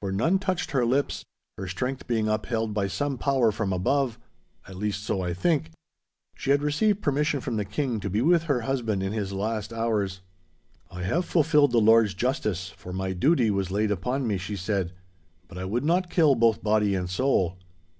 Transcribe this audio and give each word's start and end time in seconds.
For 0.00 0.10
none 0.10 0.40
touched 0.40 0.72
her 0.72 0.84
lips, 0.84 1.24
her 1.56 1.68
strength 1.68 2.08
being 2.08 2.26
upheld 2.26 2.74
by 2.74 2.88
some 2.88 3.16
power 3.18 3.52
from 3.52 3.72
above; 3.72 4.18
at 4.66 4.74
least, 4.74 5.04
so 5.04 5.20
I 5.22 5.32
think. 5.32 5.70
She 6.34 6.50
had 6.50 6.60
received 6.60 7.02
permission 7.02 7.38
from 7.38 7.56
the 7.56 7.64
King 7.64 8.00
to 8.00 8.10
be 8.10 8.20
with 8.20 8.42
her 8.50 8.62
husband 8.62 9.00
in 9.00 9.12
his 9.12 9.32
last 9.32 9.72
hours. 9.72 10.22
'I 10.90 11.04
have 11.04 11.24
fulfilled 11.24 11.70
the 11.70 11.78
Lord's 11.78 12.14
justice, 12.14 12.70
for 12.70 12.92
my 12.92 13.12
duty 13.12 13.48
was 13.48 13.70
laid 13.70 13.92
upon 13.92 14.26
me,' 14.26 14.38
she 14.38 14.56
said, 14.56 14.92
'but 15.46 15.56
I 15.56 15.64
would 15.66 15.84
not 15.84 16.10
kill 16.10 16.34
both 16.34 16.64
body 16.64 16.96
and 16.96 17.08
soul. 17.08 17.56